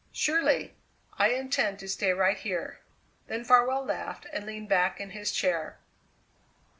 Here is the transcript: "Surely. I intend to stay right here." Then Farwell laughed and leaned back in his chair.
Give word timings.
"Surely. 0.11 0.73
I 1.19 1.27
intend 1.27 1.77
to 1.77 1.87
stay 1.87 2.11
right 2.11 2.37
here." 2.37 2.79
Then 3.27 3.43
Farwell 3.43 3.85
laughed 3.85 4.25
and 4.33 4.47
leaned 4.47 4.67
back 4.67 4.99
in 4.99 5.11
his 5.11 5.31
chair. 5.31 5.77